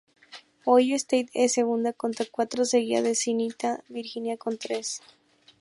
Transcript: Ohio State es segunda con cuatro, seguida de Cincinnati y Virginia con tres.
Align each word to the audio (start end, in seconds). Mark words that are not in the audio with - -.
Ohio 0.65 0.95
State 0.97 1.29
es 1.35 1.53
segunda 1.53 1.93
con 1.93 2.13
cuatro, 2.31 2.65
seguida 2.65 3.03
de 3.03 3.13
Cincinnati 3.13 3.83
y 3.87 3.93
Virginia 3.93 4.35
con 4.35 4.57
tres. 4.57 4.99